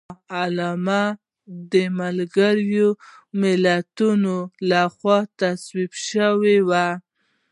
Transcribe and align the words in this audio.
دا 0.09 0.15
اعلامیه 0.41 1.03
د 1.71 1.73
ملګرو 1.99 2.87
ملتونو 3.41 4.35
لخوا 4.69 5.19
تصویب 5.39 5.91
شوه. 6.07 6.85